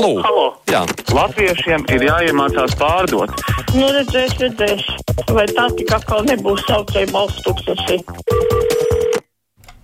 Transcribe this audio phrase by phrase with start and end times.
[0.00, 0.22] Halo!
[0.24, 0.44] Halo.
[0.64, 0.78] Jā.
[1.12, 3.34] Latviešiem ir jāiemācās pārdot.
[3.76, 4.86] Nu, redzēs, redzēs.
[5.28, 7.98] Vai tā tik atkal nebūs saucēja balsts tūkstoši?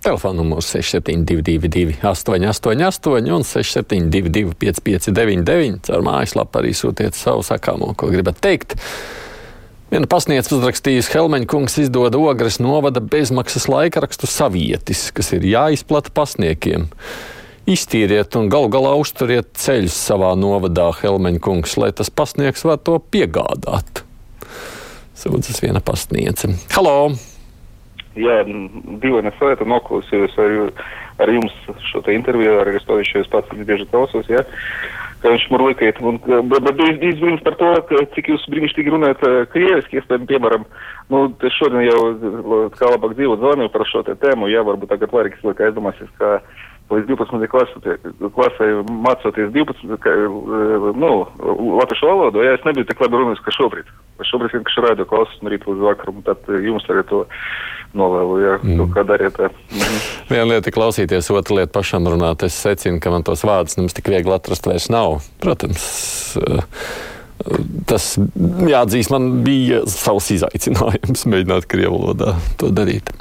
[0.01, 8.41] Telefona numurs 6722, 888, un 672, 559, ar mājaslapu arī sūtiet savu sakāmo, ko gribat
[8.41, 8.73] teikt.
[9.93, 16.89] Viena pasniedz uzrakstījusi Helmeņa kungs izdod ogres novada bezmaksas laikrakstu savietis, kas ir jāizplata pasniekiem
[17.66, 22.96] Iztīriet un galu galā uzturiet ceļus savā novadā, Helmeņa kungs, lai tas pasniegs var to
[23.14, 24.02] piegādāt.
[25.14, 26.56] Sūdzas viena pasniedze.
[26.74, 27.12] Halo!
[28.18, 30.72] Jā, dīvaini es lietu noklausījos ar,
[31.22, 31.54] ar jums
[31.88, 34.42] šo te interviju, ar Aristoviču es pats bieži klausos, jā,
[35.22, 36.00] ka viņš murlikает.
[36.04, 40.28] Un, bet bet bija izbrīns par to, ka, cik jūs brīnišķīgi runājat eh, krieviski, iespējams,
[40.28, 40.66] piemēram,
[41.14, 42.02] nu, te šodien jau
[42.74, 46.42] kā labāk dzīvot zvanīju par šo te tēmu, jā, varbūt tagad Lariks laikā aizdomāsies, ka
[46.91, 47.47] līdz 12.
[47.51, 47.95] klasē,
[48.35, 51.11] klasē mācoties 12, ka, eh, nu,
[51.81, 53.89] latviešu valodu, ja es nebiju tik labi runājis, kā šobrīd.
[54.27, 57.25] Šobrīd vienkārši rādu klausos no rīta līdz vakaram, tad jums arī to
[57.97, 58.79] novēlu, ja mm.
[58.81, 59.37] kaut kā dariet.
[59.41, 59.99] Mhm.
[60.31, 62.43] Viena lieta ir klausīties, otra lieta pašam runāt.
[62.47, 65.21] Es secinu, ka man tos vārdus nemaz tik viegli atrast vairs nav.
[65.43, 65.85] Protams.
[66.41, 66.65] Uh,
[67.87, 73.11] Tas, jāatzīst, man bija savs izaicinājums mēģināt krievu valodā to darīt.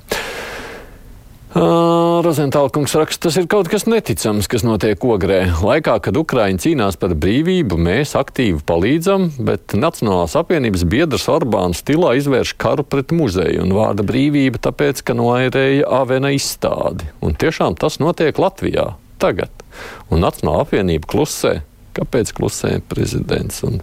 [1.57, 5.39] Rozentāla kungs raksta, tas ir kaut kas neticams, kas notiek ogrē.
[5.65, 12.13] Laikā, kad Ukraiņa cīnās par brīvību, mēs aktīvi palīdzam, bet Nacionālās apvienības biedrs Orbāns stilā
[12.21, 17.09] izvērš karu pret muzeju un vārda brīvība, tāpēc, ka noairēja Avena izstādi.
[17.25, 18.91] Un tiešām tas notiek Latvijā
[19.23, 19.65] tagad.
[20.13, 21.63] Un Nacionālā apvienība klusē.
[21.97, 23.81] Kāpēc klusē prezidents un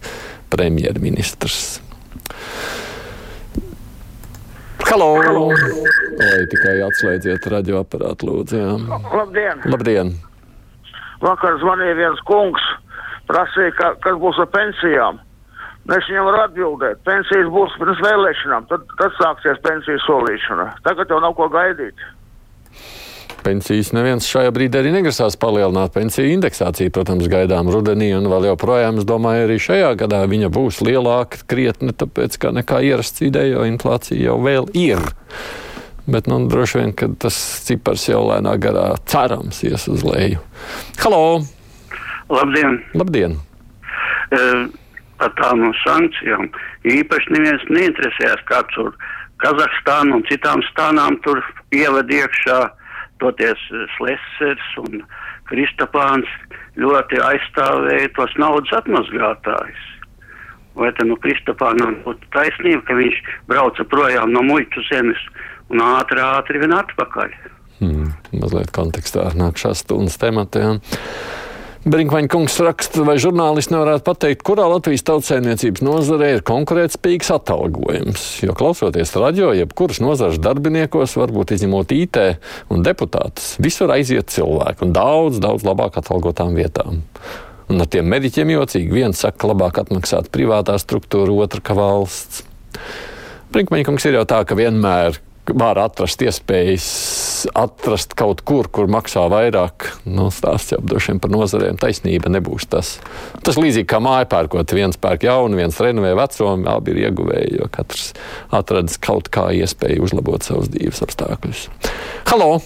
[0.54, 1.80] premjerministrs?
[4.94, 5.16] Halo!
[6.22, 8.58] Lai tikai atslēdziet radioaparātu, lūdzu.
[8.60, 8.98] Jā.
[9.18, 9.64] Labdien!
[9.66, 10.12] Labdien!
[11.24, 12.68] Vakar zvanīja viens kungs,
[13.26, 15.18] prasīja, ka, kas būs ar pensijām.
[15.98, 20.68] Es viņam varu atbildēt, pensijas būs pirms vēlēšanām, tad, tad sāksies pensiju solīšana.
[20.86, 22.06] Tagad jau nav ko gaidīt.
[23.44, 25.92] Pensijas neviens šajā brīdī arī negrasās palielināt.
[25.96, 30.80] Pensiju indeksāciju, protams, gaidām rudenī, un vēl joprojām, es domāju, arī šajā gadā viņa būs
[30.86, 35.04] lielāka krietni, tāpēc kā nekā ierasts ideja, jo inflācija jau vēl ir.
[36.08, 37.36] Bet nu, droši vien, ka tas
[37.68, 40.40] cipars jau lēnā garā cerams ies uz leju.
[41.04, 41.44] Halo!
[42.32, 42.80] Labdien!
[42.96, 43.36] Labdien.
[44.34, 44.70] Uh,
[45.20, 46.48] par tām sankcijām
[46.88, 48.96] īpaši neviens neinteresējas, kā tur
[49.44, 51.42] Kazahstāna un citām stānām tur
[51.76, 52.60] ievada iekšā
[53.24, 53.64] toties
[53.96, 55.02] Slesers un
[55.50, 56.30] Kristapāns
[56.80, 59.90] ļoti aizstāvēja tos naudas atmazgātājus.
[60.80, 63.20] Vai te nu Kristapānam būtu taisnība, ka viņš
[63.50, 65.22] brauca projām no muļķu zemes
[65.70, 67.36] un ātri, ātri vien atpakaļ.
[67.80, 70.80] Hmm, mazliet kontekstā ar nākšās stundas tematiem.
[71.84, 78.24] Brinkmaņa kungs raksta, vai žurnālisti nevarētu pateikt, kurā Latvijas tautsēmniecības nozarē ir konkurētspējīgs atalgojums.
[78.46, 82.22] Jo klausoties radio, jebkuras nozares darbiniekos, varbūt izņemot IT
[82.72, 87.04] un deputātus, visur aiziet cilvēki un daudz, daudz labāk atalgotām vietām.
[87.68, 92.46] Un ar tiem mediķiem jocīgi viens saka, labāk atmaksāt privātā struktūra, otra ka valsts.
[93.52, 95.20] Brinkmaņa kungs ir jau tā, ka vienmēr
[95.52, 96.86] var atrast iespējas
[97.58, 99.90] atrast kaut kur, kur maksā vairāk.
[100.08, 102.96] Nu, stāsts jau droši vien par nozarēm taisnība nebūs tas.
[103.44, 107.70] Tas līdzīgi kā māja pērkot, viens pērk jaunu, viens renovē veco, abi ir ieguvēji, jo
[107.74, 108.14] katrs
[108.56, 111.66] atradis kaut kā iespēju uzlabot savus dzīves apstākļus.
[112.32, 112.62] Halo!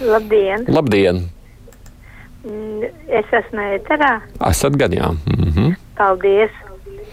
[0.00, 0.64] Labdien!
[0.70, 1.26] Labdien!
[3.10, 4.14] Es esmu ēterā.
[4.48, 5.10] Esat gan jā.
[5.26, 5.76] Mm -hmm.
[5.98, 6.67] Paldies!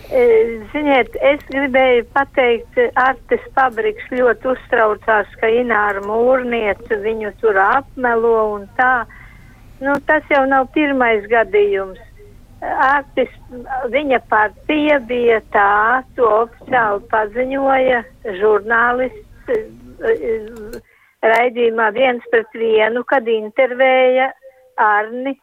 [0.05, 8.67] Ziniet, es gribēju pateikt, Artes Pabriks ļoti uztraucās, ka Ināra mūrniece viņu tur apmelo un
[8.77, 9.05] tā.
[9.81, 11.99] Nu, tas jau nav pirmais gadījums.
[12.65, 13.31] Artis,
[13.94, 18.03] viņa partija bija tā, to oficiāli paziņoja
[18.39, 19.59] žurnālists
[21.25, 24.31] raidījumā viens pret vienu, kad intervēja
[24.81, 25.35] Arni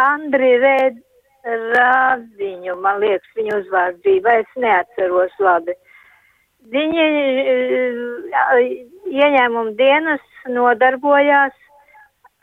[0.00, 0.96] Andri Rēd
[1.44, 5.72] Rāziņu, man liekas, viņu uzvārdzība, es neatceros labi.
[6.68, 7.06] Viņi
[9.08, 10.20] ieņēmumu dienas
[10.52, 11.56] nodarbojās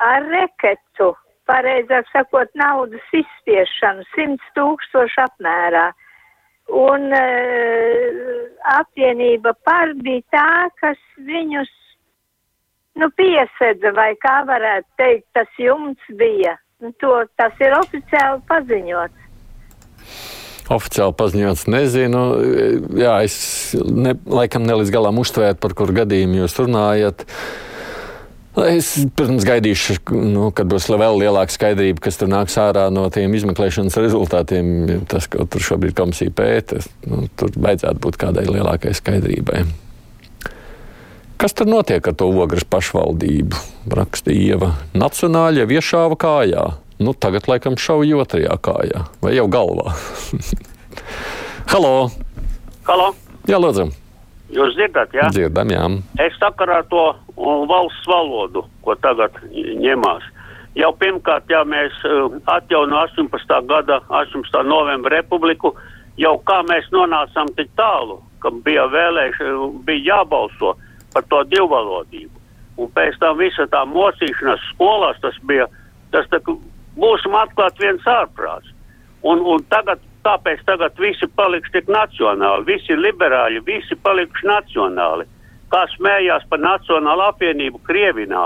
[0.01, 1.13] ar reketu,
[1.45, 5.91] pareizāk sakot, naudas izspiešanu, 100 tūkstošu apmērā.
[6.67, 10.51] Un uh, apvienība par bija tā,
[10.81, 11.69] kas viņus,
[12.99, 16.57] nu, piesedza, vai kā varētu teikt, tas jumts bija.
[16.77, 19.23] Nu, to, tas ir oficiāli paziņots.
[20.75, 22.19] Oficiāli paziņots, nezinu.
[22.99, 23.37] Jā, es
[23.81, 27.25] ne, laikam ne līdz galam uztvēru, par kur gadījumu jūs runājat.
[28.67, 29.97] Es pirms gaidīšu,
[30.33, 34.71] nu, kad būs vēl lielāka skaidrība, kas tur nāks ārā no tiem izmeklēšanas rezultātiem.
[35.09, 39.65] Tas, ko tur šobrīd komisija pēta, nu, tur vajadzētu būt kādai lielākai skaidrībai.
[41.37, 43.59] Kas tur notiek ar to ogres pašvaldību?
[43.93, 46.63] Rakstīja, nacionāļi jau iešāva kājā.
[46.97, 49.93] Nu, tagad laikam šauja otrajā kājā vai jau galvā.
[51.71, 51.91] Halo!
[52.87, 53.11] Halo!
[53.45, 53.85] Jā, lūdzu!
[54.55, 55.27] Jūs dzirdat, jā?
[55.35, 55.83] Dzirdam, jā.
[56.25, 57.03] Es sakarā to
[57.37, 60.25] valsts valodu, ko tagad ņemās.
[60.81, 61.93] Jau pirmkārt, ja mēs
[62.49, 63.61] atjauno 18.
[63.69, 64.57] gada 18.
[64.65, 65.75] novembra republiku,
[66.17, 70.73] jau kā mēs nonācām tik tālu, ka bija vēlēšana, bija jābalso
[71.17, 72.45] par to divvalodību.
[72.77, 75.65] Un pēc tam visa tā mocīšanās skolās tas bija,
[76.13, 76.39] tas tā,
[77.01, 78.69] būsim atklāt viens ārprāts.
[79.25, 85.23] Un, un tagad Tāpēc tagad visi paliks tik nacionāli, visi liberāļi, visi palikuši nacionāli.
[85.71, 88.43] Kā smējās par Nacionālu apvienību Krievinā.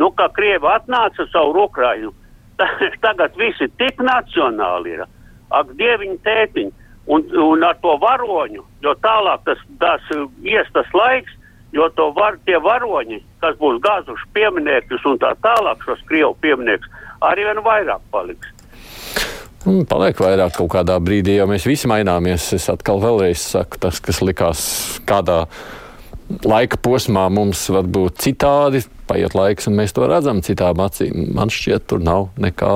[0.00, 2.12] Nu, kā Krievi atnāca caur Ukrainu,
[3.04, 5.04] tagad visi tik nacionāli ir.
[5.52, 6.74] Ak, dieviņi tētiņi.
[7.12, 10.04] Un, un ar to varoņu, jo tālāk tas, tas
[10.46, 11.32] ies tas laiks,
[11.72, 16.98] jo to var, tie varoņi, kas būs gāzuši pieminekļus un tā tālāk šos Krievu pieminekļus,
[17.28, 18.52] arī vien vairāk paliks.
[19.68, 22.48] Un paliek vairāk kaut kādā brīdī, jo mēs visi maināmies.
[22.56, 24.64] Es atkal vēlreiz saku, tas, kas likās
[25.06, 25.44] kādā
[26.42, 28.82] laika posmā, mums var būt citādi.
[29.06, 31.28] Paiet laiks, un mēs to redzam citām acīm.
[31.36, 32.72] Man šķiet, tur nav nekā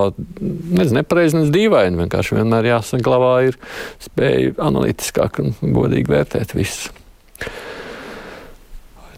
[0.95, 2.05] nepareizi, ne dīvaini.
[2.05, 3.59] Vienkārši vienmēr jāsaglabā ir
[4.05, 6.95] spēja analītiskāk un godīgi vērtēt visu.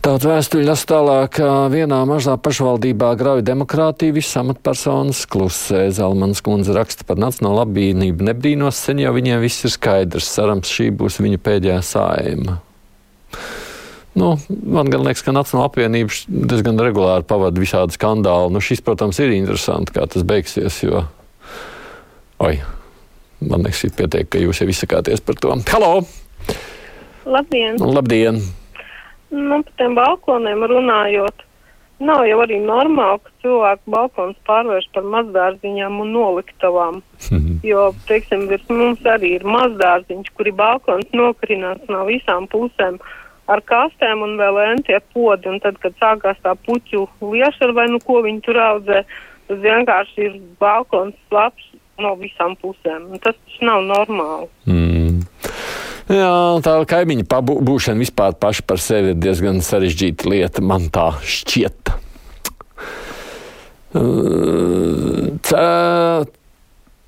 [0.09, 1.37] Tāds vēstuļu las tālāk,
[1.69, 5.83] vienā mazā pašvaldībā grauj demokrātiju, visas amatpersonas klusē.
[5.93, 8.25] Zelmans kundze raksta par nacionālo labīnību.
[8.25, 10.31] Nebrīnos, sen jau viņiem viss ir skaidrs.
[10.33, 12.55] Cerams, šī būs viņa pēdējā sājuma.
[14.17, 18.55] Nu, man gan liekas, ka Nacionāla apvienība diezgan regulāri pavada visādi skandāli.
[18.55, 21.03] Nu, šis, protams, ir interesanti, kā tas beigsies, jo.
[22.49, 22.55] Oi,
[23.45, 25.53] man liekas, ir pietiek, ka jūs jau izsakāties par to.
[25.69, 25.99] Halo!
[27.29, 27.77] Labdien!
[27.77, 28.41] Labdien!
[29.31, 31.45] Nu, par tiem balkoniem runājot,
[32.01, 37.03] nav jau arī normāli, ka cilvēku balkons pārvērš par mazdārziņām un noliktavām.
[37.67, 43.01] Jo, teiksim, virs mums arī ir mazdārziņš, kuri balkons nokrināts no visām pusēm
[43.51, 45.51] ar kastēm un vēl entie podi.
[45.51, 49.03] Un tad, kad sākās tā puķu liešana vai nu ko viņi tur audzē,
[49.51, 51.67] tas vienkārši ir balkons labs
[51.99, 53.11] no visām pusēm.
[53.11, 54.49] Un tas taču nav normāli.
[54.71, 55.08] Mm.
[56.09, 56.33] Jā,
[56.65, 61.93] tā kaimiņa pabūšana vispār paša par sevi ir diezgan sarežģīta lieta, man tā šķiet.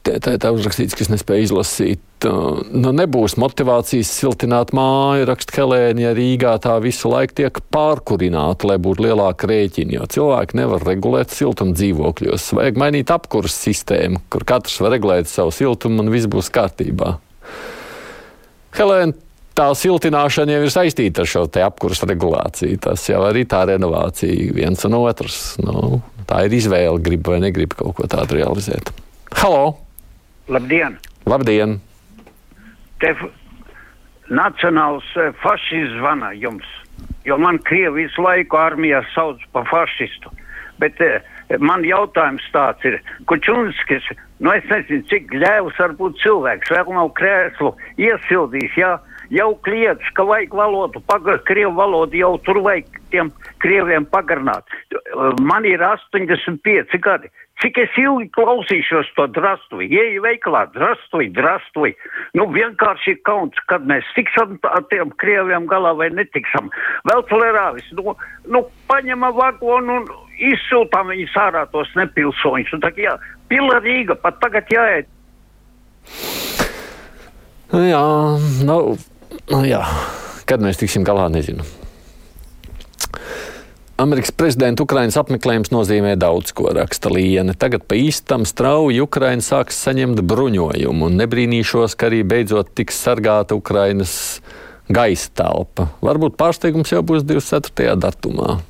[0.00, 2.00] Tā ir tā uzrakstīts, kas nespēja izlasīt.
[2.25, 8.76] Nu, nebūs motivācijas siltināt māju, raksta Helēna, ja Rīgā tā visu laiku tiek pārkurināta, lai
[8.85, 9.96] būtu lielāka rēķina.
[9.96, 12.53] Jo cilvēki nevar regulēt siltumu dzīvokļos.
[12.61, 17.17] Vajag mainīt apkurses sistēmu, kur katrs var regulēt savu siltumu un viss būs kārtībā.
[18.76, 19.17] Helēna,
[19.58, 22.78] tā siltināšana jau ir saistīta ar šo apkursu regulāciju.
[22.87, 25.40] Tas jau arī tā renovācija viens un otrs.
[25.62, 26.00] Nu,
[26.31, 28.93] tā ir izvēle, grib vai negrib kaut ko tādu realizēt.
[29.40, 29.76] Halo!
[30.50, 30.99] Labdien!
[31.31, 31.78] Labdien!
[33.00, 33.14] Te
[34.31, 35.06] nacionāls
[35.43, 36.67] fašists zvana jums,
[37.26, 40.32] jo man Krievi visu laiku armijā sauc par fašistu.
[40.81, 41.21] Bet eh,
[41.59, 42.99] man jautājums tāds ir,
[43.31, 44.06] Kučunskis,
[44.41, 48.94] nu es nezinu, cik ļēvs var būt cilvēks, vēl nav krēslu iesildījis, jā,
[49.34, 53.31] jau kliedz, ka vajag valodu, pagar, krievu valodu jau tur vajag tiem
[53.63, 54.67] krieviem pagarināt.
[55.43, 57.31] Man ir 85 gadi.
[57.60, 61.90] Cik es ilgi klausīšos to drastuvi, ieju veikalā, drastuvi, drastuvi.
[62.38, 66.70] Nu, vienkārši ir kauns, kad mēs tiksim ar tiem krieviem galā vai netiksim.
[67.10, 68.14] Vēl tolerāvis, nu,
[68.48, 70.08] nu paņemam vagonu un
[70.40, 72.72] izsūtām viņus ārā tos nepilsoņus.
[72.79, 73.14] Un tā kā jā,
[73.52, 75.10] pila Rīga pat tagad jāiet.
[77.76, 78.02] Jā,
[78.67, 78.79] nu,
[79.52, 79.84] nu jā,
[80.48, 81.67] kad mēs tiksim galā, nezinu.
[84.01, 87.53] Amerikas prezidenta Ukrainas apmeklējums nozīmē daudz ko, raksta Liene.
[87.53, 93.59] Tagad pa īstam strauji Ukraina sāks saņemt bruņojumu, un nebrīnīšos, ka arī beidzot tiks sargāta
[93.59, 94.15] Ukrainas
[94.89, 95.91] gaisa telpa.
[96.01, 97.99] Varbūt pārsteigums jau būs 24.
[98.01, 98.61] datumā.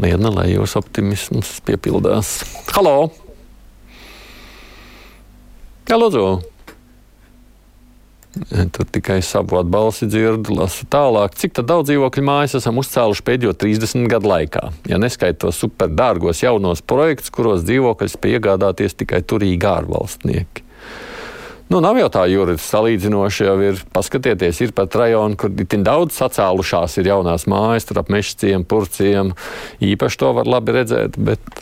[0.00, 2.38] Liena, lai jūsu optimisms piepildās.
[2.72, 3.10] Halo!
[5.88, 6.57] Jā, lūdzu!
[8.72, 11.34] Tur tikai savu atbalsi dzirdu, lasu tālāk.
[11.38, 14.62] Cik daudz dzīvokļu mājas esam uzcēluši pēdējo 30 gadu laikā?
[14.90, 20.64] Ja neskaita tos superdārgos jaunos projektus, kuros dzīvokļus spēj iegādāties tikai turīgi ārvalstnieki.
[21.68, 26.16] Nu, nav jau tā juridiski salīdzinoši, jau ir, paskatieties, ir pat rajoni, kur ir daudz
[26.16, 29.34] sacēlušās, ir jaunās mājas, tur ap mešciem, purciem.
[29.84, 31.60] Īpaši to var labi redzēt, bet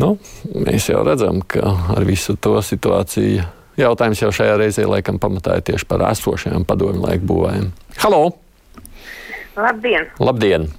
[0.00, 0.14] nu,
[0.56, 3.44] mēs jau redzam, ka ar visu to situāciju
[3.82, 7.72] jautājums jau šajā reizē laikam pamatā ir tieši par esošajām padomju laiku būvēm.
[8.02, 8.22] Halo!
[9.56, 10.08] Labdien!
[10.20, 10.70] Labdien!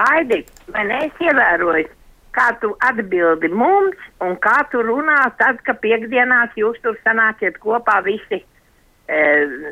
[0.00, 0.40] Aidi,
[0.72, 1.90] vai neievēroju,
[2.32, 7.98] kā tu atbildi mums un kā tu runā tad, ka piekdienās jūs tur sanāciet kopā
[8.06, 8.40] visi,
[9.04, 9.20] e,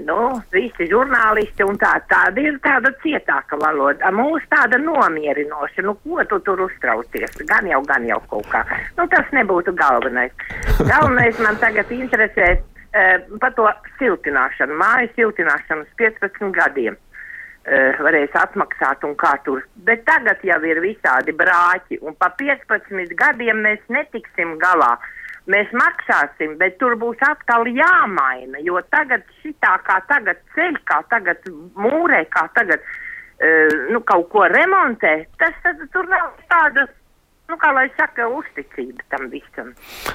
[0.05, 0.19] nu,
[0.53, 4.13] visi žurnālisti un tā, tāda ir tāda cietāka valoda.
[4.13, 7.41] Mūs tāda nomierinoša, nu, ko tu tur uztraucies?
[7.49, 8.65] Gan jau, gan jau kaut kā.
[8.99, 10.37] Nu, tas nebūtu galvenais.
[10.85, 12.59] Galvenais man tagad interesē
[12.93, 13.69] par to
[14.01, 19.63] siltināšanu, māju siltināšanu uz 15 gadiem uh, varēs atmaksāt un kā tur.
[19.87, 24.97] Bet tagad jau ir visādi brāķi, un pa 15 gadiem mēs netiksim galā.
[25.51, 31.47] Mēs maksāsim, bet tur būs atkal jāmaina, jo tagad šitā kā tagad ceļ, kā tagad
[31.79, 36.91] mūrē, kā tagad uh, nu, kaut ko remontē, tas tad tur nav tādas
[37.51, 39.73] nu, kā lai saka, uzticība tam visam.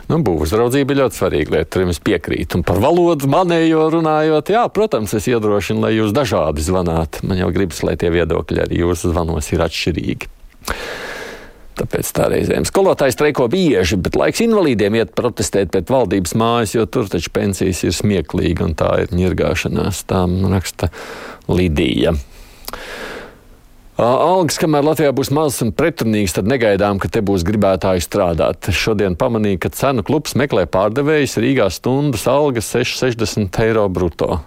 [0.10, 2.60] Nu, Būvuzraudzība ir ļoti svarīga lieta, tur es piekrītu.
[2.60, 7.22] Un par valodu manējo runājot, jā, protams, es iedrošinu, lai jūs dažādi zvanāt.
[7.28, 10.32] Man jau gribas, lai tie viedokļi arī jūsu zvanos ir atšķirīgi.
[11.76, 16.86] Tāpēc tā reizēm skolotājs streiko bieži, bet laiks invalīdiem iet protestēt pret valdības mājas, jo
[16.88, 20.06] tur taču pensijas ir smieklīgi un tā ir ņirgāšanās.
[20.08, 20.24] Tā
[20.54, 20.88] raksta
[21.52, 22.16] Lidija.
[23.96, 28.68] Algas, kamēr Latvijā būs mazas un pretrunīgas, tad negaidām, ka te būs gribētāji strādāt.
[28.76, 34.42] Šodien pamanīju, ka cenu klubs meklē pārdevējus Rīgā stundas algas 6,60 eiro brutto.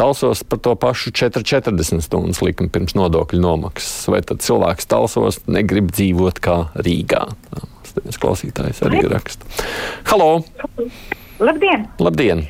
[0.00, 4.08] Talsos par to pašu 4,40 stundas likuma pirms nodokļu nomaksas.
[4.08, 7.26] Vai tad cilvēks talsos negrib dzīvot kā Rīgā?
[7.90, 9.44] Tas klausītājs arī raksta.
[10.08, 10.40] Halo!
[11.36, 11.84] Labdien!
[12.00, 12.46] Labdien!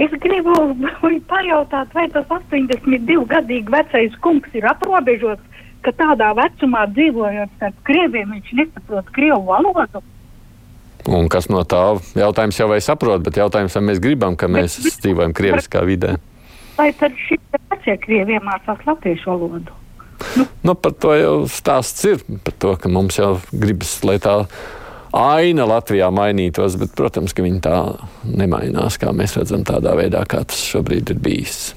[0.00, 0.54] Es gribu
[1.34, 8.32] pajautāt, vai tas 82 gadīgi vecais kungs ir aprobežots ka tādā vecumā dzīvojot starp krieviem,
[8.36, 10.02] viņš nesaprot krievu valodu.
[11.08, 11.80] Un kas no tā
[12.18, 16.16] jautājums jau vai saprot, bet jautājums, vai mēs gribam, ka mēs bet, dzīvojam krieviskā vidē?
[16.76, 17.38] Vai tad šie
[17.70, 19.76] vecie krievi iemācās latviešu valodu?
[20.36, 20.44] Nu.
[20.66, 22.22] nu, par to jau stāsts ir.
[22.44, 24.42] Par to, ka mums jau gribas, lai tā
[25.14, 27.76] aina Latvijā mainītos, bet, protams, ka viņi tā
[28.26, 31.70] nemainās, kā mēs redzam, tādā veidā, kā tas šobrīd ir bijis.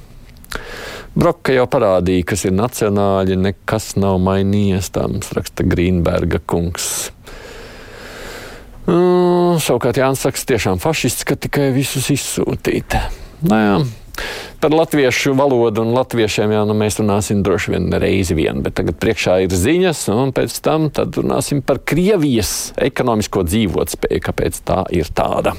[1.11, 4.93] Broka jau parādīja, kas ir nacionāļi, nekas nav mainījies.
[4.95, 7.11] Tā mums raksta Grīnberga kungs.
[8.87, 12.95] Uh, savukārt Jānis Saks tiešām fašists, ka tikai visus izsūtīt.
[13.45, 13.59] Nē,
[14.63, 18.99] par latviešu valodu un latviešiem jau nu, mēs runāsim droši vien reizi vien, bet tagad
[19.01, 25.57] priekšā ir ziņas, un pēc tam runāsim par Krievijas ekonomisko dzīvotspēju, kāpēc tā ir tāda.